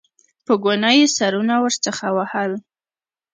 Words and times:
په 0.45 0.53
ګناه 0.63 0.95
یې 0.99 1.05
سرونه 1.17 1.55
ورڅخه 1.59 2.07
وهل. 2.17 2.51